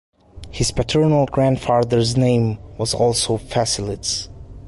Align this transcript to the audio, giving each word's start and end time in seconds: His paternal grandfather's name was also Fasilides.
His 0.49 0.71
paternal 0.71 1.27
grandfather's 1.27 2.17
name 2.17 2.57
was 2.79 2.95
also 2.95 3.37
Fasilides. 3.37 4.29